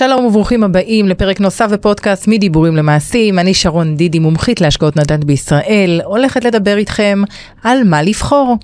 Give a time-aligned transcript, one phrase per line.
[0.00, 3.38] שלום וברוכים הבאים לפרק נוסף בפודקאסט מדיבורים למעשים.
[3.38, 7.22] אני שרון דידי, מומחית להשקעות נדל"ן בישראל, הולכת לדבר איתכם
[7.62, 8.56] על מה לבחור.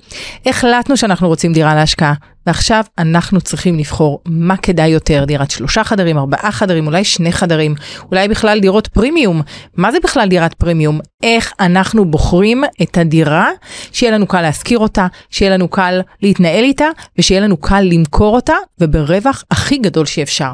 [0.47, 2.15] החלטנו שאנחנו רוצים דירה להשקעה,
[2.47, 7.75] ועכשיו אנחנו צריכים לבחור מה כדאי יותר, דירת שלושה חדרים, ארבעה חדרים, אולי שני חדרים,
[8.11, 9.43] אולי בכלל דירות פרימיום.
[9.77, 11.01] מה זה בכלל דירת פרימיום?
[11.23, 13.49] איך אנחנו בוחרים את הדירה,
[13.93, 18.55] שיהיה לנו קל להשכיר אותה, שיהיה לנו קל להתנהל איתה, ושיהיה לנו קל למכור אותה,
[18.81, 20.51] וברווח הכי גדול שאפשר.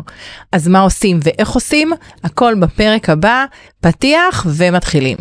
[0.52, 1.92] אז מה עושים ואיך עושים?
[2.24, 3.44] הכל בפרק הבא,
[3.80, 5.16] פתיח ומתחילים.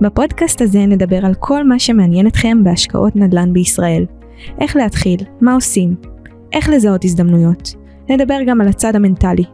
[0.00, 4.06] בפודקאסט הזה נדבר על כל מה שמעניין אתכם בהשקעות נדל"ן בישראל.
[4.60, 5.94] איך להתחיל, מה עושים,
[6.52, 7.74] איך לזהות הזדמנויות.
[8.08, 9.44] נדבר גם על הצד המנטלי,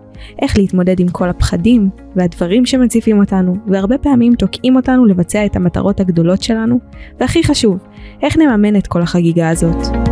[0.43, 6.01] איך להתמודד עם כל הפחדים והדברים שמציפים אותנו, והרבה פעמים תוקעים אותנו לבצע את המטרות
[6.01, 6.79] הגדולות שלנו,
[7.21, 7.79] והכי חשוב,
[8.23, 10.04] איך נממן את כל החגיגה הזאת.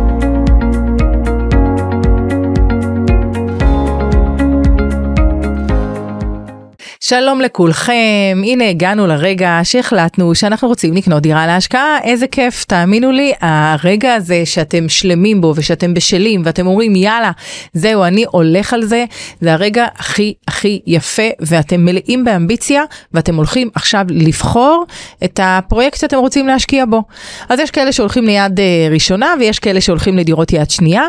[7.05, 13.33] שלום לכולכם, הנה הגענו לרגע שהחלטנו שאנחנו רוצים לקנות דירה להשקעה, איזה כיף, תאמינו לי,
[13.41, 17.31] הרגע הזה שאתם שלמים בו ושאתם בשלים ואתם אומרים יאללה,
[17.73, 19.05] זהו, אני הולך על זה,
[19.41, 24.85] זה הרגע הכי הכי יפה ואתם מלאים באמביציה ואתם הולכים עכשיו לבחור
[25.23, 27.03] את הפרויקט שאתם רוצים להשקיע בו.
[27.49, 31.03] אז יש כאלה שהולכים ליד אה, ראשונה ויש כאלה שהולכים לדירות יד שנייה.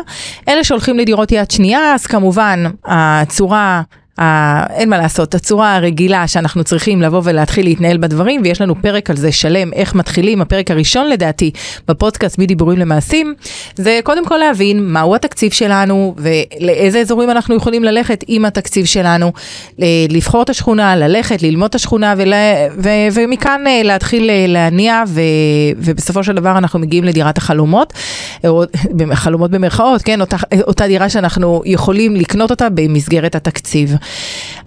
[0.47, 3.81] אלה שהולכים לדירות יד שנייה, אז כמובן הצורה...
[4.19, 4.65] ה...
[4.73, 9.15] אין מה לעשות, הצורה הרגילה שאנחנו צריכים לבוא ולהתחיל להתנהל בדברים, ויש לנו פרק על
[9.15, 11.51] זה שלם, איך מתחילים, הפרק הראשון לדעתי
[11.87, 13.33] בפודקאסט מדיבורים למעשים,
[13.75, 19.31] זה קודם כל להבין מהו התקציב שלנו ולאיזה אזורים אנחנו יכולים ללכת עם התקציב שלנו,
[20.09, 22.33] לבחור את השכונה, ללכת, ללמוד את השכונה, ול...
[22.83, 22.89] ו...
[23.13, 25.21] ומכאן אה, להתחיל אה, להניע, ו...
[25.77, 27.93] ובסופו של דבר אנחנו מגיעים לדירת החלומות,
[29.13, 33.95] חלומות במרכאות, כן, אותה, אותה דירה שאנחנו יכולים לקנות אותה במסגרת התקציב.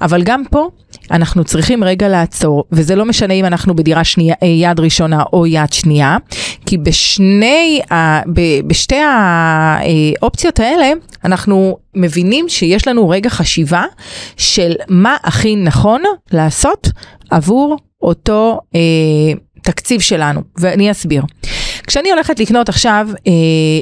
[0.00, 0.68] אבל גם פה
[1.10, 5.46] אנחנו צריכים רגע לעצור, וזה לא משנה אם אנחנו בדירה שנייה, אה, יד ראשונה או
[5.46, 6.16] יד שנייה,
[6.66, 7.80] כי בשני,
[8.66, 8.98] בשתי
[10.20, 10.90] האופציות האלה
[11.24, 13.84] אנחנו מבינים שיש לנו רגע חשיבה
[14.36, 16.88] של מה הכי נכון לעשות
[17.30, 18.80] עבור אותו אה,
[19.62, 21.22] תקציב שלנו, ואני אסביר.
[21.88, 23.32] כשאני הולכת לקנות עכשיו אה,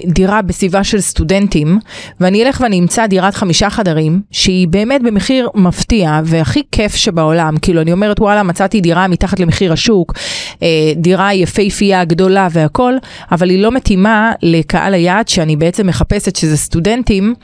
[0.06, 1.78] דירה בסביבה של סטודנטים,
[2.20, 7.80] ואני אלך ואני אמצא דירת חמישה חדרים, שהיא באמת במחיר מפתיע והכי כיף שבעולם, כאילו
[7.80, 10.14] אני אומרת וואלה מצאתי דירה מתחת למחיר השוק,
[10.62, 12.94] אה, דירה יפהפייה גדולה והכל,
[13.32, 17.34] אבל היא לא מתאימה לקהל היעד שאני בעצם מחפשת שזה סטודנטים,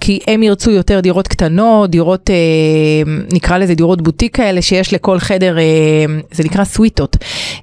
[0.00, 5.18] כי הם ירצו יותר דירות קטנות, דירות, אה, נקרא לזה דירות בוטיק כאלה שיש לכל
[5.18, 5.64] חדר, אה,
[6.32, 7.16] זה נקרא סוויטות,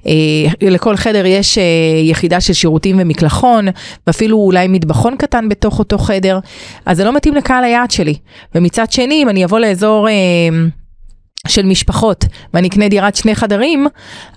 [0.06, 0.12] אה,
[0.60, 1.62] לכל חדר יש אה,
[2.02, 3.66] יחידה של שירותים ומקלחון,
[4.06, 6.38] ואפילו אולי מטבחון קטן בתוך אותו חדר,
[6.86, 8.14] אז זה לא מתאים לקהל היעד שלי.
[8.54, 10.08] ומצד שני, אם אני אבוא לאזור...
[10.08, 10.14] אה,
[11.48, 13.86] של משפחות ואני אקנה דירת שני חדרים,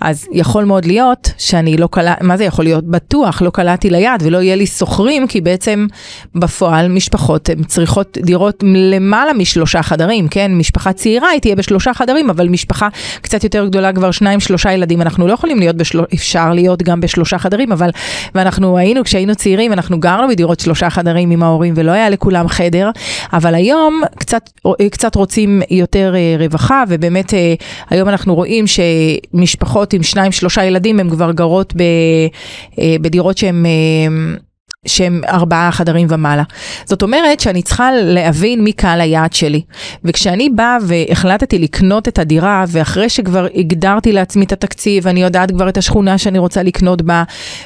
[0.01, 2.83] אז יכול מאוד להיות שאני לא קלט, מה זה יכול להיות?
[2.83, 5.87] בטוח, לא קלעתי ליד ולא יהיה לי שוכרים, כי בעצם
[6.35, 10.51] בפועל משפחות הן צריכות דירות למעלה משלושה חדרים, כן?
[10.55, 12.87] משפחה צעירה היא תהיה בשלושה חדרים, אבל משפחה
[13.21, 15.99] קצת יותר גדולה, כבר שניים, שלושה ילדים, אנחנו לא יכולים להיות, בשל...
[16.13, 17.89] אפשר להיות גם בשלושה חדרים, אבל,
[18.35, 22.89] ואנחנו היינו, כשהיינו צעירים, אנחנו גרנו בדירות שלושה חדרים עם ההורים ולא היה לכולם חדר,
[23.33, 24.49] אבל היום קצת,
[24.91, 26.83] קצת רוצים יותר אה, רווחה.
[27.01, 27.53] ובאמת אה,
[27.89, 31.73] היום אנחנו רואים שמשפחות עם שניים שלושה ילדים הם כבר גרות
[32.79, 33.71] אה, בדירות שהן אה,
[34.85, 36.43] שהם ארבעה חדרים ומעלה.
[36.85, 39.61] זאת אומרת שאני צריכה להבין מי קהל היעד שלי.
[40.03, 45.69] וכשאני באה והחלטתי לקנות את הדירה, ואחרי שכבר הגדרתי לעצמי את התקציב, אני יודעת כבר
[45.69, 47.23] את השכונה שאני רוצה לקנות בה,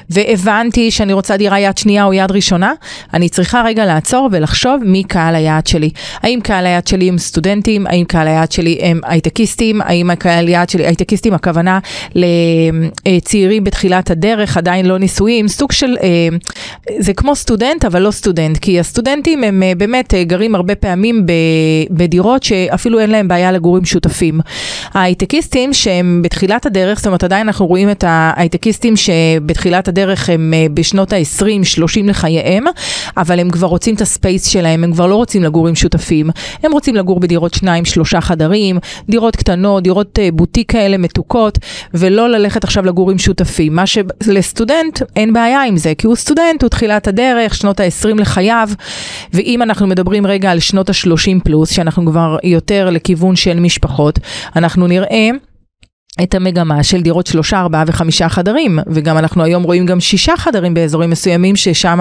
[0.09, 2.73] והבנתי שאני רוצה דירה יד שנייה או יד ראשונה,
[3.13, 5.89] אני צריכה רגע לעצור ולחשוב מי קהל היעד שלי.
[6.21, 7.87] האם קהל היעד שלי הם סטודנטים?
[7.87, 9.81] האם קהל היעד שלי הם הייטקיסטים?
[9.81, 11.79] האם קהל היעד שלי, הייטקיסטים הכוונה
[12.15, 15.95] לצעירים בתחילת הדרך, עדיין לא נישואים, סוג של...
[17.05, 21.25] זה כמו סטודנט, אבל לא סטודנט, כי הסטודנטים הם אה, באמת אה, גרים הרבה פעמים
[21.91, 24.39] בדירות שאפילו אין להם בעיה לגור עם שותפים.
[24.93, 30.65] ההייטקיסטים שהם בתחילת הדרך, זאת אומרת עדיין אנחנו רואים את ההייטקיסטים שבתחילת הדרך הם אה,
[30.73, 32.63] בשנות ה-20-30 לחייהם,
[33.17, 36.29] אבל הם כבר רוצים את הספייס שלהם, הם כבר לא רוצים לגור עם שותפים,
[36.63, 38.79] הם רוצים לגור בדירות שניים, שלושה חדרים,
[39.09, 41.59] דירות קטנות, דירות בוטיק כאלה מתוקות,
[41.93, 43.75] ולא ללכת עכשיו לגור עם שותפים.
[43.75, 48.21] מה שלסטודנט אין בעיה עם זה, כי הוא סטודנט, הוא תחילת בתחילת הדרך, שנות ה-20
[48.21, 48.69] לחייו,
[49.33, 54.19] ואם אנחנו מדברים רגע על שנות ה-30 פלוס, שאנחנו כבר יותר לכיוון של משפחות,
[54.55, 55.29] אנחנו נראה
[56.23, 60.73] את המגמה של דירות שלושה, ארבעה וחמישה חדרים, וגם אנחנו היום רואים גם שישה חדרים
[60.73, 61.99] באזורים מסוימים ששם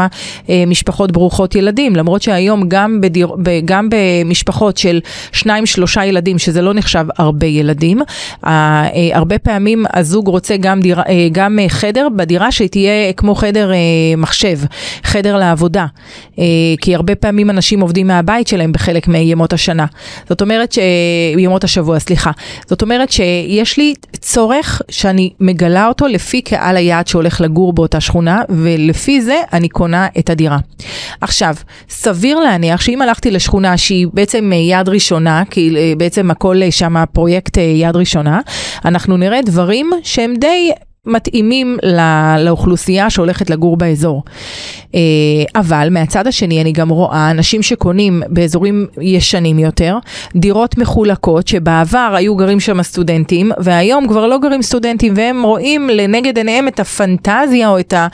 [0.48, 5.00] אה, משפחות ברוכות ילדים, למרות שהיום גם, בדיר, ב, גם במשפחות של
[5.32, 8.02] שניים, שלושה ילדים, שזה לא נחשב הרבה ילדים,
[8.44, 13.34] אה, אה, הרבה פעמים הזוג רוצה גם, דיר, אה, גם אה, חדר בדירה שתהיה כמו
[13.34, 13.76] חדר אה,
[14.16, 14.58] מחשב,
[15.02, 15.86] חדר לעבודה,
[16.38, 16.44] אה,
[16.80, 19.86] כי הרבה פעמים אנשים עובדים מהבית שלהם בחלק מימות השנה,
[20.28, 20.78] זאת אומרת ש...
[21.38, 22.30] ימות השבוע, סליחה,
[22.66, 28.42] זאת אומרת שיש לי צורך שאני מגלה אותו לפי קהל היעד שהולך לגור באותה שכונה,
[28.48, 30.58] ולפי זה אני קונה את הדירה.
[31.20, 31.54] עכשיו,
[31.90, 37.58] סביר להניח שאם הלכתי לשכונה שהיא בעצם יד ראשונה, כי אה, בעצם הכל שם פרויקט
[37.58, 38.40] אה, יד ראשונה,
[38.84, 40.72] אנחנו נראה דברים שהם די...
[41.06, 41.78] מתאימים
[42.38, 44.22] לאוכלוסייה שהולכת לגור באזור.
[44.94, 45.00] אה,
[45.54, 49.98] אבל מהצד השני אני גם רואה אנשים שקונים באזורים ישנים יותר,
[50.36, 56.36] דירות מחולקות שבעבר היו גרים שם סטודנטים והיום כבר לא גרים סטודנטים והם רואים לנגד
[56.36, 58.06] עיניהם את הפנטזיה או את ה...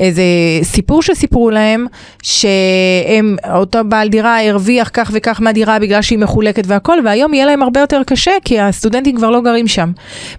[0.00, 0.22] איזה
[0.62, 1.86] סיפור שסיפרו להם
[2.22, 7.62] שהם, אותו בעל דירה הרוויח כך וכך מהדירה בגלל שהיא מחולקת והכל והיום יהיה להם
[7.62, 9.92] הרבה יותר קשה כי הסטודנטים כבר לא גרים שם.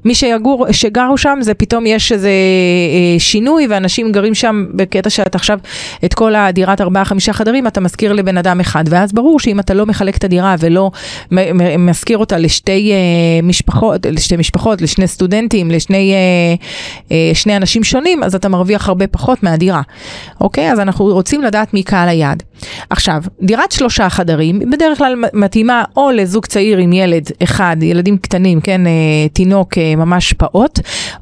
[0.05, 5.35] מי שיגור, שגרו שם זה פתאום יש איזה אה, שינוי ואנשים גרים שם בקטע שאת
[5.35, 5.59] עכשיו
[6.05, 9.73] את כל הדירת ארבעה חמישה חדרים אתה משכיר לבן אדם אחד ואז ברור שאם אתה
[9.73, 10.91] לא מחלק את הדירה ולא
[11.79, 16.13] משכיר אותה לשתי אה, משפחות, לשתי משפחות, לשני סטודנטים, לשני
[17.11, 19.81] אה, שני אנשים שונים אז אתה מרוויח הרבה פחות מהדירה.
[20.41, 20.71] אוקיי?
[20.71, 22.43] אז אנחנו רוצים לדעת מי קהל היעד.
[22.89, 28.61] עכשיו, דירת שלושה חדרים בדרך כלל מתאימה או לזוג צעיר עם ילד אחד, ילדים קטנים,
[28.61, 28.81] כן,
[29.33, 30.79] תינוק ממש פעוט,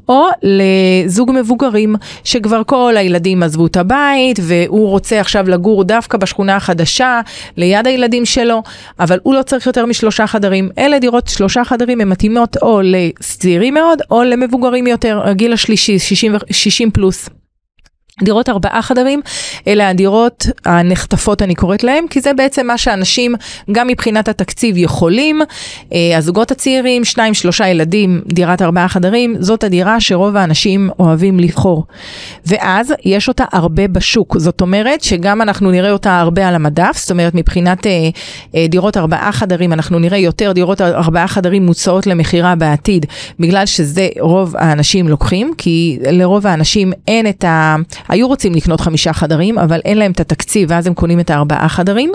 [0.08, 0.26] או
[0.60, 7.20] לזוג מבוגרים שכבר כל הילדים עזבו את הבית והוא רוצה עכשיו לגור דווקא בשכונה החדשה
[7.56, 8.62] ליד הילדים שלו,
[9.00, 10.70] אבל הוא לא צריך יותר משלושה חדרים.
[10.78, 16.34] אלה דירות שלושה חדרים, הן מתאימות או לצעירים מאוד או למבוגרים יותר, הגיל השלישי, 60,
[16.50, 17.28] 60 פלוס.
[18.22, 19.20] דירות ארבעה חדרים,
[19.66, 23.34] אלה הדירות הנחטפות אני קוראת להם, כי זה בעצם מה שאנשים,
[23.72, 25.42] גם מבחינת התקציב, יכולים.
[25.92, 31.84] אה, הזוגות הצעירים, שניים, שלושה ילדים, דירת ארבעה חדרים, זאת הדירה שרוב האנשים אוהבים לבחור.
[32.46, 37.10] ואז יש אותה הרבה בשוק, זאת אומרת שגם אנחנו נראה אותה הרבה על המדף, זאת
[37.10, 37.92] אומרת מבחינת אה,
[38.54, 43.06] אה, דירות ארבעה חדרים, אנחנו נראה יותר דירות ארבעה חדרים מוצעות למכירה בעתיד,
[43.40, 47.76] בגלל שזה רוב האנשים לוקחים, כי לרוב האנשים אין את ה...
[48.08, 51.68] היו רוצים לקנות חמישה חדרים, אבל אין להם את התקציב, ואז הם קונים את הארבעה
[51.68, 52.12] חדרים.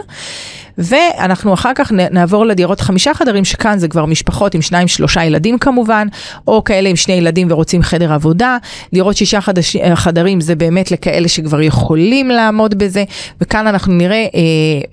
[0.77, 5.57] ואנחנו אחר כך נעבור לדירות חמישה חדרים, שכאן זה כבר משפחות עם שניים שלושה ילדים
[5.57, 6.07] כמובן,
[6.47, 8.57] או כאלה עם שני ילדים ורוצים חדר עבודה.
[8.93, 13.03] דירות שישה חדש, חדרים זה באמת לכאלה שכבר יכולים לעמוד בזה,
[13.41, 14.39] וכאן אנחנו נראה אה,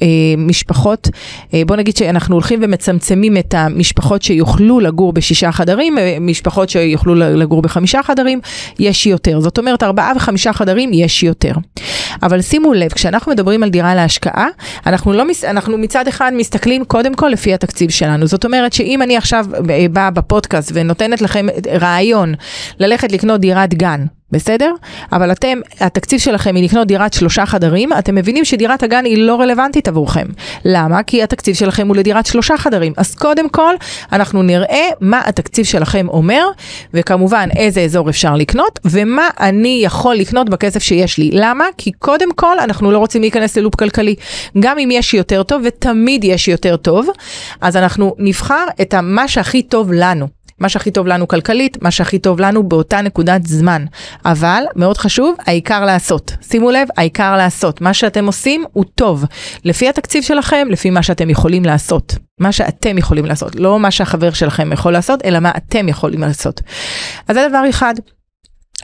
[0.03, 0.07] אה,
[0.39, 1.09] משפחות,
[1.55, 7.15] אה, בוא נגיד שאנחנו הולכים ומצמצמים את המשפחות שיוכלו לגור בשישה חדרים, אה, משפחות שיוכלו
[7.15, 8.41] לגור בחמישה חדרים,
[8.79, 9.41] יש יותר.
[9.41, 11.53] זאת אומרת, ארבעה וחמישה חדרים יש יותר.
[12.23, 14.49] אבל שימו לב, כשאנחנו מדברים על דירה להשקעה,
[14.87, 18.27] אנחנו לא, אנחנו אנחנו מצד אחד מסתכלים קודם כל לפי התקציב שלנו.
[18.27, 19.47] זאת אומרת שאם אני עכשיו
[19.93, 21.47] באה בפודקאסט ונותנת לכם
[21.81, 22.35] רעיון
[22.79, 24.73] ללכת לקנות דירת גן, בסדר?
[25.13, 29.41] אבל אתם, התקציב שלכם היא לקנות דירת שלושה חדרים, אתם מבינים שדירת הגן היא לא
[29.41, 30.27] רלוונטית עבורכם.
[30.65, 31.03] למה?
[31.03, 32.93] כי התקציב שלכם הוא לדירת שלושה חדרים.
[32.97, 33.75] אז קודם כל,
[34.13, 36.47] אנחנו נראה מה התקציב שלכם אומר,
[36.95, 41.31] וכמובן איזה אזור אפשר לקנות, ומה אני יכול לקנות בכסף שיש לי.
[41.33, 41.65] למה?
[41.79, 44.15] כי קודם כל, אנחנו לא רוצים להיכנס ללופ כלכלי.
[44.61, 47.09] גם אם יש יותר טוב, ותמיד יש יותר טוב,
[47.61, 50.38] אז אנחנו נבחר את מה שהכי טוב לנו.
[50.61, 53.85] מה שהכי טוב לנו כלכלית, מה שהכי טוב לנו באותה נקודת זמן.
[54.25, 56.33] אבל, מאוד חשוב, העיקר לעשות.
[56.43, 57.81] שימו לב, העיקר לעשות.
[57.81, 59.25] מה שאתם עושים הוא טוב.
[59.65, 62.15] לפי התקציב שלכם, לפי מה שאתם יכולים לעשות.
[62.41, 63.55] מה שאתם יכולים לעשות.
[63.55, 66.61] לא מה שהחבר שלכם יכול לעשות, אלא מה אתם יכולים לעשות.
[67.29, 67.95] אז זה דבר אחד.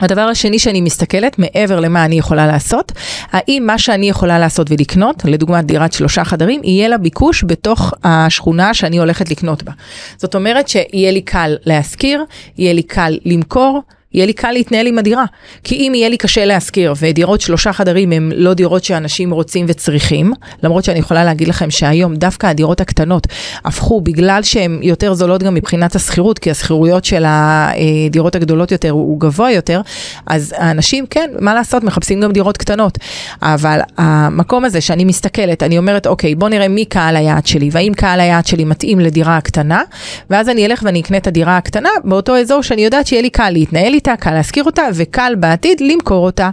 [0.01, 2.91] הדבר השני שאני מסתכלת, מעבר למה אני יכולה לעשות,
[3.31, 8.73] האם מה שאני יכולה לעשות ולקנות, לדוגמת דירת שלושה חדרים, יהיה לה ביקוש בתוך השכונה
[8.73, 9.71] שאני הולכת לקנות בה.
[10.17, 12.23] זאת אומרת שיהיה לי קל להשכיר,
[12.57, 13.81] יהיה לי קל למכור,
[14.15, 15.25] יהיה לי קל להתנהל עם הדירה.
[15.63, 20.33] כי אם יהיה לי קשה להשכיר, ודירות שלושה חדרים הם לא דירות שאנשים רוצים וצריכים,
[20.63, 23.27] למרות שאני יכולה להגיד לכם שהיום דווקא הדירות הקטנות
[23.65, 29.19] הפכו, בגלל שהן יותר זולות גם מבחינת השכירות, כי השכירויות של הדירות הגדולות יותר הוא
[29.19, 29.81] גבוה יותר,
[30.27, 32.97] אז האנשים, כן, מה לעשות, מחפשים גם דירות קטנות.
[33.41, 37.93] אבל המקום הזה שאני מסתכלת, אני אומרת, אוקיי, בוא נראה מי קהל היעד שלי, והאם
[37.93, 39.81] קהל היעד שלי מתאים לדירה הקטנה,
[40.29, 43.49] ואז אני אלך ואני אקנה את הדירה הקטנה באותו אזור שאני יודעת שיהיה לי קל
[43.49, 46.49] להתנהל איתה, קל להשכיר אותה וקל בעתיד למכור אותה.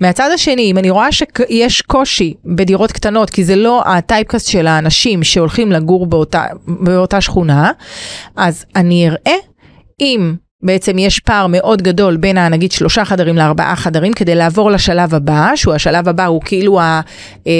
[0.00, 5.22] מהצד השני, אם אני רואה שיש קושי בדירות קטנות, כי זה לא הטייפקאסט של האנשים
[5.22, 7.72] שהולכים לגור באותה, באותה שכונה,
[8.36, 9.36] אז אני אראה
[10.00, 15.14] אם בעצם יש פער מאוד גדול בין הנגיד שלושה חדרים לארבעה חדרים כדי לעבור לשלב
[15.14, 17.00] הבא, שהוא השלב הבא הוא כאילו אה,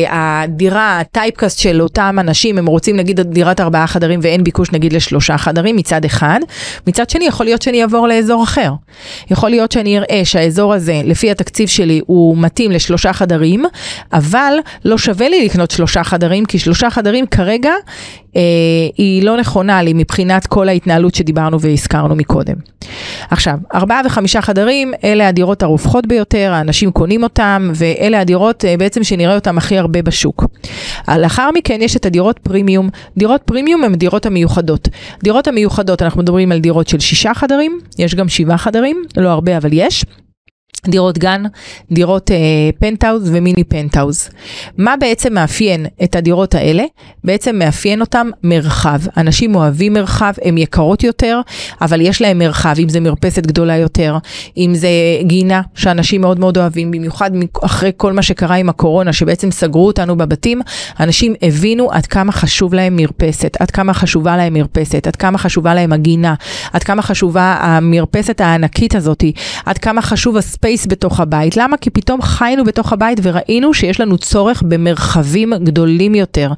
[0.09, 5.39] הדירה, הטייפקאסט של אותם אנשים, הם רוצים נגיד דירת ארבעה חדרים ואין ביקוש נגיד לשלושה
[5.39, 6.41] חדרים מצד אחד,
[6.87, 8.73] מצד שני יכול להיות שאני אעבור לאזור אחר.
[9.31, 13.65] יכול להיות שאני אראה שהאזור הזה, לפי התקציב שלי, הוא מתאים לשלושה חדרים,
[14.13, 14.55] אבל
[14.85, 17.73] לא שווה לי לקנות שלושה חדרים, כי שלושה חדרים כרגע
[18.37, 18.43] אה,
[18.97, 22.55] היא לא נכונה לי מבחינת כל ההתנהלות שדיברנו והזכרנו מקודם.
[23.31, 29.05] עכשיו, ארבעה וחמישה חדרים, אלה הדירות הרווחות ביותר, האנשים קונים אותם, ואלה הדירות אה, בעצם
[29.05, 30.45] שנראה אותם הכי הרבה בשוק.
[31.09, 32.89] לאחר מכן יש את הדירות פרימיום.
[33.17, 34.89] דירות פרימיום הן דירות המיוחדות.
[35.23, 39.57] דירות המיוחדות, אנחנו מדברים על דירות של שישה חדרים, יש גם שבעה חדרים, לא הרבה
[39.57, 40.05] אבל יש.
[40.89, 41.43] דירות גן,
[41.93, 42.37] דירות אה,
[42.79, 44.29] פנטהאוז ומיני פנטהאוז.
[44.79, 46.85] מה בעצם מאפיין את הדירות האלה?
[47.25, 49.01] בעצם מאפיין אותם מרחב.
[49.17, 51.41] אנשים אוהבים מרחב, הן יקרות יותר,
[51.81, 54.19] אבל יש להם מרחב, אם זה מרפסת גדולה יותר,
[54.57, 54.89] אם זה
[55.23, 57.31] גינה שאנשים מאוד מאוד אוהבים, במיוחד
[57.65, 60.61] אחרי כל מה שקרה עם הקורונה, שבעצם סגרו אותנו בבתים,
[61.01, 65.75] אנשים הבינו עד כמה חשוב להם מרפסת, עד כמה חשובה להם מרפסת, עד כמה חשובה
[65.75, 66.35] להם הגינה,
[66.73, 69.33] עד כמה חשובה המרפסת הענקית הזאתי,
[69.67, 70.72] עד כמה חשוב ה space.
[70.77, 71.57] space בתוך הבית.
[71.57, 71.77] למה?
[71.77, 76.53] כי פתאום חיינו בתוך הבית וראינו שיש לנו צורך במרחבים גדולים יותר.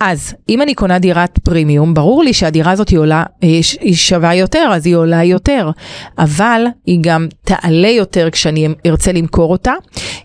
[0.00, 3.22] אז אם אני קונה דירת פרימיום, ברור לי שהדירה הזאת היא עולה,
[3.80, 5.70] היא שווה יותר, אז היא עולה יותר.
[6.18, 9.72] אבל היא גם תעלה יותר כשאני ארצה למכור אותה.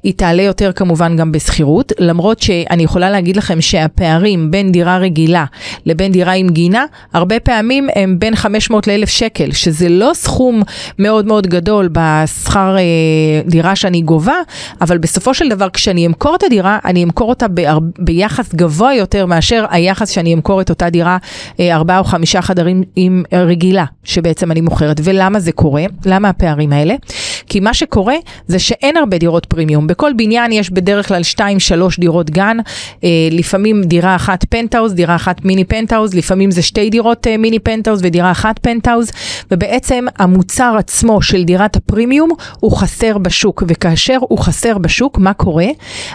[0.03, 5.45] היא תעלה יותר כמובן גם בשכירות, למרות שאני יכולה להגיד לכם שהפערים בין דירה רגילה
[5.85, 10.61] לבין דירה עם גינה, הרבה פעמים הם בין 500 ל-1,000 שקל, שזה לא סכום
[10.99, 14.35] מאוד מאוד גדול בשכר אה, דירה שאני גובה,
[14.81, 17.45] אבל בסופו של דבר כשאני אמכור את הדירה, אני אמכור אותה.
[17.99, 21.17] ביחס גבוה יותר מאשר היחס שאני אמכור את אותה דירה
[21.59, 25.01] אה, ארבעה או חמישה חדרים עם רגילה שבעצם אני מוכרת.
[25.03, 25.83] ולמה זה קורה?
[26.05, 26.95] למה הפערים האלה?
[27.47, 28.15] כי מה שקורה
[28.47, 29.87] זה שאין הרבה דירות פרימיום.
[29.87, 31.41] בכל בניין יש בדרך כלל 2-3
[31.99, 32.57] דירות גן,
[33.03, 37.59] אה, לפעמים דירה אחת פנטהאוז, דירה אחת מיני פנטהאוז, לפעמים זה שתי דירות אה, מיני
[37.59, 39.11] פנטהאוז ודירה אחת פנטהאוז,
[39.51, 42.29] ובעצם המוצר עצמו של דירת הפרימיום
[42.59, 45.67] הוא חסר בשוק, וכאשר הוא חסר בשוק, מה קורה?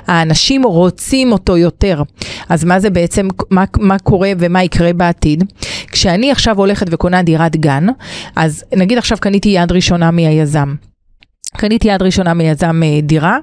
[0.07, 2.03] האנשים רוצים אותו יותר.
[2.49, 5.45] אז מה זה בעצם, מה, מה קורה ומה יקרה בעתיד?
[5.93, 7.87] כשאני עכשיו הולכת וקונה דירת גן,
[8.37, 10.75] אז נגיד עכשיו קניתי יד ראשונה מהיזם.
[11.57, 13.39] קניתי יד ראשונה מיזם אה, דירה,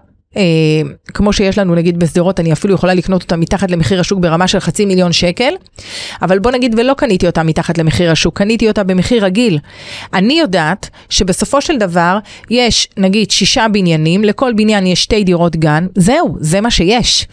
[1.14, 4.60] כמו שיש לנו נגיד בשדרות, אני אפילו יכולה לקנות אותה מתחת למחיר השוק ברמה של
[4.60, 5.54] חצי מיליון שקל,
[6.22, 9.60] אבל בוא נגיד ולא קניתי אותה מתחת למחיר השוק, קניתי אותה במחיר רגיל.
[10.14, 12.18] אני יודעת שבסופו של דבר
[12.50, 17.28] יש נגיד שישה בניינים, לכל בניין יש שתי דירות גן, זהו, זה מה שיש.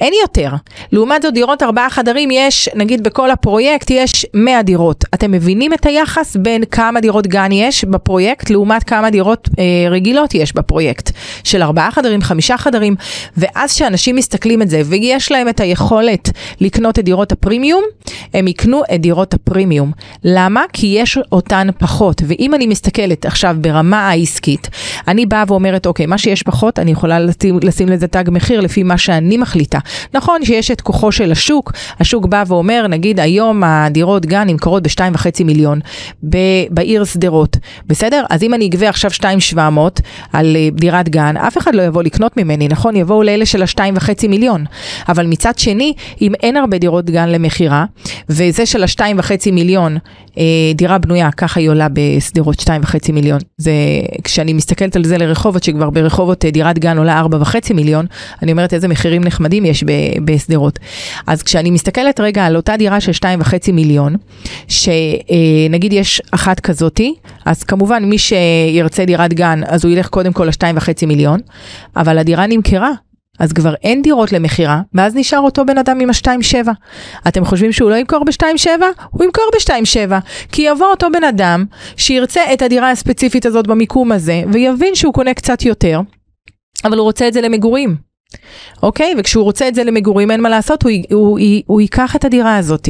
[0.00, 0.50] אין יותר.
[0.92, 5.04] לעומת זאת דירות ארבעה חדרים יש, נגיד בכל הפרויקט יש 100 דירות.
[5.14, 10.34] אתם מבינים את היחס בין כמה דירות גן יש בפרויקט לעומת כמה דירות אה, רגילות
[10.34, 11.10] יש בפרויקט
[11.44, 12.96] של ארבעה חדרים, חמישה חדרים,
[13.36, 16.30] ואז כשאנשים מסתכלים את זה ויש להם את היכולת
[16.60, 17.84] לקנות את דירות הפרימיום,
[18.34, 19.92] הם יקנו את דירות הפרימיום.
[20.24, 20.62] למה?
[20.72, 22.22] כי יש אותן פחות.
[22.26, 24.68] ואם אני מסתכלת עכשיו ברמה העסקית,
[25.08, 28.82] אני באה ואומרת, אוקיי, מה שיש פחות, אני יכולה לשים, לשים לזה תג מחיר לפי
[28.82, 29.78] מה שאני מחליטה.
[30.14, 35.44] נכון שיש את כוחו של השוק, השוק בא ואומר, נגיד היום הדירות גן נמכרות ב-2.5
[35.44, 35.80] מיליון
[36.70, 38.24] בעיר שדרות, בסדר?
[38.30, 39.58] אז אם אני אגבה עכשיו 2.700
[40.32, 42.96] על אה, דירת גן, אף אחד לא יבוא לקנות לקנות ממני, נכון?
[42.96, 44.64] יבואו לאלה של השתיים וחצי מיליון.
[45.08, 47.84] אבל מצד שני, אם אין הרבה דירות גן למכירה,
[48.28, 49.98] וזה של השתיים וחצי מיליון,
[50.38, 53.38] אה, דירה בנויה, ככה היא עולה בשדרות שתיים וחצי מיליון.
[53.56, 53.72] זה,
[54.24, 58.06] כשאני מסתכלת על זה לרחובות, שכבר ברחובות אה, דירת גן עולה ארבע וחצי מיליון,
[58.42, 59.84] אני אומרת איזה מחירים נחמדים יש
[60.24, 60.78] בשדרות.
[61.26, 64.16] אז כשאני מסתכלת רגע על אותה דירה של שתיים וחצי מיליון,
[64.68, 70.32] שנגיד אה, יש אחת כזאתי, אז כמובן מי שירצה דירת גן, אז הוא ילך קודם
[70.32, 71.40] כל לשתיים וחצי מיליון,
[71.96, 72.92] אבל הדירה נמכרה.
[73.38, 76.68] אז כבר אין דירות למכירה, ואז נשאר אותו בן אדם עם ה-2.7.
[77.28, 78.68] אתם חושבים שהוא לא ימכור ב-2.7?
[79.10, 80.12] הוא ימכור ב-2.7.
[80.52, 81.64] כי יבוא אותו בן אדם
[81.96, 86.00] שירצה את הדירה הספציפית הזאת במיקום הזה, ויבין שהוא קונה קצת יותר,
[86.84, 87.96] אבל הוא רוצה את זה למגורים.
[88.82, 89.14] אוקיי?
[89.18, 92.56] וכשהוא רוצה את זה למגורים, אין מה לעשות, הוא, הוא, הוא, הוא ייקח את הדירה
[92.56, 92.88] הזאת.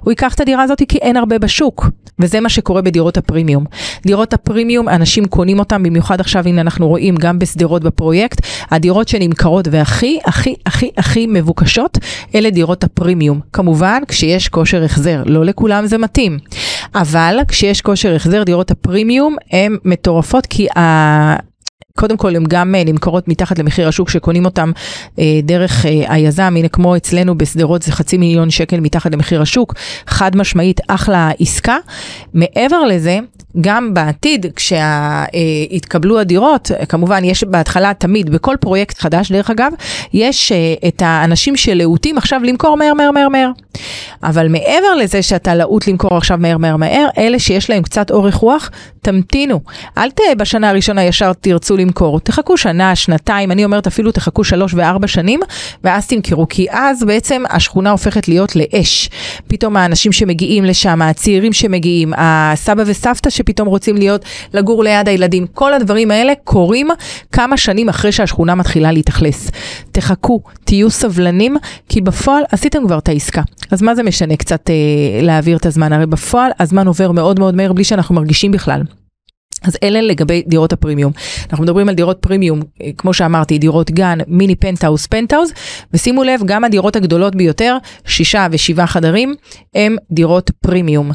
[0.00, 1.86] הוא ייקח את הדירה הזאת כי אין הרבה בשוק,
[2.18, 3.64] וזה מה שקורה בדירות הפרימיום.
[4.06, 9.68] דירות הפרימיום, אנשים קונים אותם, במיוחד עכשיו, הנה אנחנו רואים גם בשדרות בפרויקט, הדירות שנמכרות
[9.70, 11.98] והכי, הכי, הכי, הכי מבוקשות,
[12.34, 13.40] אלה דירות הפרימיום.
[13.52, 16.38] כמובן, כשיש כושר החזר, לא לכולם זה מתאים.
[16.94, 20.66] אבל כשיש כושר החזר, דירות הפרימיום הן מטורפות, כי.
[21.96, 24.72] קודם כל, הן גם אה, נמכרות מתחת למחיר השוק שקונים אותם
[25.18, 29.74] אה, דרך אה, היזם, הנה כמו אצלנו בשדרות זה חצי מיליון שקל מתחת למחיר השוק,
[30.06, 31.76] חד משמעית אחלה עסקה.
[32.34, 33.18] מעבר לזה,
[33.60, 39.72] גם בעתיד, כשיתקבלו הדירות, כמובן יש בהתחלה תמיד, בכל פרויקט חדש דרך אגב,
[40.12, 43.50] יש אה, את האנשים שלהוטים עכשיו למכור מהר מהר מהר מהר.
[44.22, 48.34] אבל מעבר לזה שאתה להוט למכור עכשיו מהר מהר מהר, אלה שיש להם קצת אורך
[48.34, 48.70] רוח,
[49.02, 49.60] תמתינו.
[49.98, 54.74] אל תהיה בשנה הראשונה ישר תרצו למכור, תחכו שנה, שנתיים, אני אומרת אפילו תחכו שלוש
[54.74, 55.40] וארבע שנים,
[55.84, 59.10] ואז תמכרו, כי אז בעצם השכונה הופכת להיות לאש.
[59.48, 64.24] פתאום האנשים שמגיעים לשם, הצעירים שמגיעים, הסבא וסבתא שפתאום רוצים להיות,
[64.54, 66.88] לגור ליד הילדים, כל הדברים האלה קורים
[67.32, 69.50] כמה שנים אחרי שהשכונה מתחילה להתאכלס.
[69.92, 71.56] תחכו, תהיו סבלנים,
[71.88, 73.42] כי בפועל עשיתם כבר את העסקה.
[73.70, 74.74] אז מה זה משנה קצת אה,
[75.22, 75.92] להעביר את הזמן?
[75.92, 78.82] הרי בפועל הזמן עובר מאוד מאוד מהר בלי שאנחנו מרגישים בכלל.
[79.66, 81.12] אז אלה לגבי דירות הפרימיום.
[81.50, 85.52] אנחנו מדברים על דירות פרימיום, אה, כמו שאמרתי, דירות גן, מיני פנטהאוס, פנטהאוס,
[85.92, 89.34] ושימו לב, גם הדירות הגדולות ביותר, שישה ושבעה חדרים,
[89.74, 91.10] הם דירות פרימיום.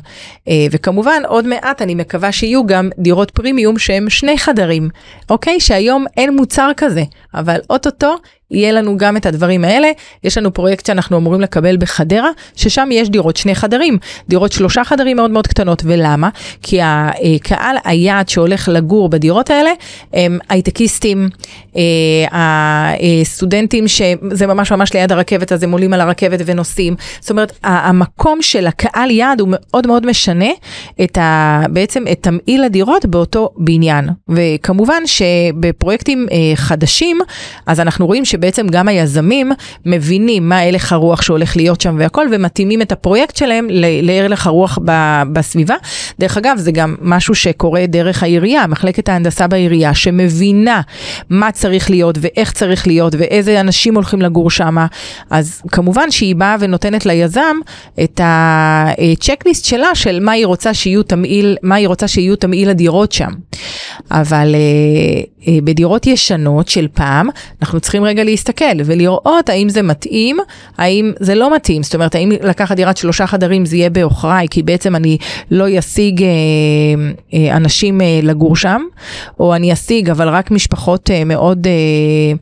[0.48, 4.90] אה, וכמובן, עוד מעט אני מקווה שיהיו גם דירות פרימיום שהם שני חדרים,
[5.30, 5.60] אוקיי?
[5.60, 7.04] שהיום אין מוצר כזה,
[7.34, 8.16] אבל אוטוטו
[8.52, 9.92] יהיה לנו גם את הדברים האלה.
[10.24, 13.98] יש לנו פרויקט שאנחנו אמורים לקבל בחדרה, ששם יש דירות שני חדרים,
[14.30, 15.82] דירות שלושה חדרים מאוד מאוד קטנות.
[15.86, 16.30] ולמה?
[16.62, 19.72] כי הקהל היעד שהולך לגור בדירות האלה
[20.14, 21.30] הם הייטקיסטים,
[21.76, 21.82] אה,
[23.22, 26.96] הסטודנטים שזה ממש ממש ליד הרכבת, אז הם עולים על הרכבת ונוסעים.
[27.20, 30.50] זאת אומרת, המקום של הקהל יעד הוא מאוד מאוד משנה
[31.04, 34.10] את ה, בעצם את תמהיל הדירות באותו בניין.
[34.30, 37.21] וכמובן שבפרויקטים אה, חדשים,
[37.66, 38.26] אז אנחנו רואים.
[38.32, 39.52] שבעצם גם היזמים
[39.86, 43.68] מבינים מה הלך הרוח שהולך להיות שם והכל, ומתאימים את הפרויקט שלהם
[44.02, 45.76] להלך הרוח ב, בסביבה.
[46.20, 50.82] דרך אגב, זה גם משהו שקורה דרך העירייה, מחלקת ההנדסה בעירייה, שמבינה
[51.30, 54.78] מה צריך להיות ואיך צריך להיות ואיזה אנשים הולכים לגור שם.
[55.30, 57.56] אז כמובן שהיא באה ונותנת ליזם
[58.04, 63.12] את הצ'קליסט שלה של מה היא רוצה שיהיו תמהיל, מה היא רוצה שיהיו תמהיל הדירות
[63.12, 63.30] שם.
[64.12, 67.11] אבל אה, אה, בדירות ישנות של פעם,
[67.62, 70.38] אנחנו צריכים רגע להסתכל ולראות האם זה מתאים,
[70.78, 71.84] האם זה לא מתאים.
[71.84, 75.18] זאת אומרת, האם לקחת דירת שלושה חדרים זה יהיה בעוכריי, כי בעצם אני
[75.52, 76.30] לא אשיג אה,
[77.34, 78.82] אה, אנשים אה, לגור שם,
[79.40, 82.34] או אני אשיג אבל רק משפחות אה, מאוד, אה,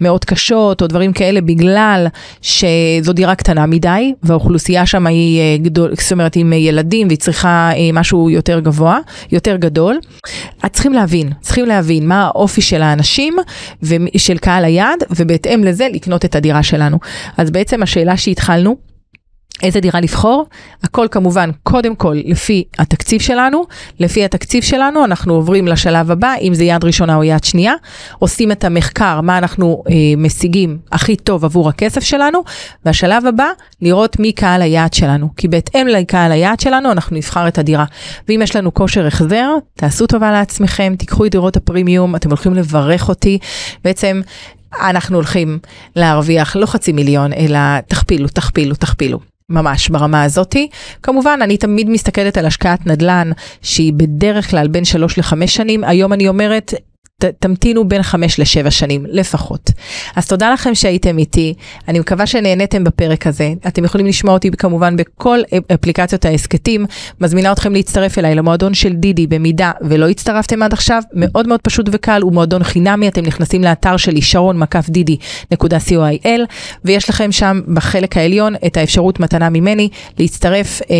[0.00, 2.06] מאוד קשות, או דברים כאלה, בגלל
[2.42, 7.70] שזו דירה קטנה מדי, והאוכלוסייה שם היא אה, גדול, זאת אומרת, עם ילדים, והיא צריכה
[7.76, 8.98] אה, משהו יותר גבוה,
[9.32, 9.98] יותר גדול.
[10.66, 13.36] את צריכים להבין, צריכים להבין מה האופי של האנשים
[14.14, 16.98] ושל קהל היעד, ובהתאם לזה לקנות את הדירה שלנו.
[17.36, 18.76] אז בעצם השאלה שהתחלנו,
[19.62, 20.46] איזה דירה לבחור?
[20.82, 23.64] הכל כמובן, קודם כל לפי התקציב שלנו.
[24.00, 27.74] לפי התקציב שלנו אנחנו עוברים לשלב הבא, אם זה יד ראשונה או יד שנייה.
[28.18, 32.42] עושים את המחקר, מה אנחנו אה, משיגים הכי טוב עבור הכסף שלנו.
[32.84, 33.48] והשלב הבא,
[33.82, 35.28] לראות מי קהל היעד שלנו.
[35.36, 37.84] כי בהתאם לקהל היעד שלנו אנחנו נבחר את הדירה.
[38.28, 43.08] ואם יש לנו כושר החזר, תעשו טובה לעצמכם, תיקחו את דירות הפרימיום, אתם הולכים לברך
[43.08, 43.38] אותי.
[43.84, 44.20] בעצם
[44.80, 45.58] אנחנו הולכים
[45.96, 49.33] להרוויח לא חצי מיליון, אלא תכפילו, תכפילו, תכפילו.
[49.48, 50.68] ממש ברמה הזאתי.
[51.02, 53.30] כמובן, אני תמיד מסתכלת על השקעת נדל"ן
[53.62, 55.84] שהיא בדרך כלל בין שלוש לחמש שנים.
[55.84, 56.74] היום אני אומרת,
[57.38, 59.70] תמתינו בין חמש לשבע שנים לפחות.
[60.16, 61.54] אז תודה לכם שהייתם איתי,
[61.88, 63.52] אני מקווה שנהניתם בפרק הזה.
[63.66, 65.38] אתם יכולים לשמוע אותי כמובן בכל
[65.74, 66.86] אפליקציות ההסכתים.
[67.20, 71.86] מזמינה אתכם להצטרף אליי למועדון של דידי במידה ולא הצטרפתם עד עכשיו, מאוד מאוד פשוט
[71.92, 75.16] וקל, הוא מועדון חינמי, אתם נכנסים לאתר שלי שרון מקף דידי
[75.52, 76.40] נקודה co.il
[76.84, 80.96] ויש לכם שם בחלק העליון את האפשרות מתנה ממני להצטרף אה,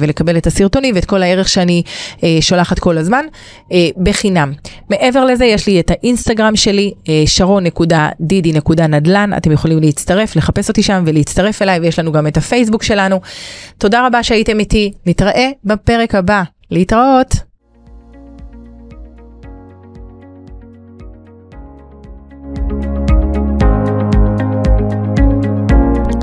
[0.00, 1.82] ולקבל את הסרטונים ואת כל הערך שאני
[2.24, 3.24] אה, שולחת כל הזמן
[3.72, 4.52] אה, בחינם.
[4.90, 11.02] מעבר לזה, יש לי את האינסטגרם שלי, אה, שרון.דידי.נדל"ן, אתם יכולים להצטרף, לחפש אותי שם
[11.06, 13.20] ולהצטרף אליי, ויש לנו גם את הפייסבוק שלנו.
[13.78, 16.42] תודה רבה שהייתם איתי, נתראה בפרק הבא.
[16.70, 17.53] להתראות.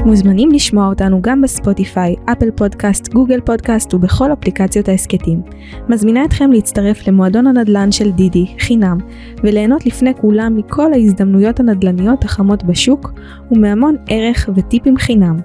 [0.05, 5.41] מוזמנים לשמוע אותנו גם בספוטיפיי, אפל פודקאסט, גוגל פודקאסט ובכל אפליקציות ההסכתים.
[5.89, 8.97] מזמינה אתכם להצטרף למועדון הנדל"ן של דידי, חינם,
[9.43, 13.11] וליהנות לפני כולם מכל ההזדמנויות הנדל"ניות החמות בשוק,
[13.51, 15.39] ומהמון ערך וטיפים חינם.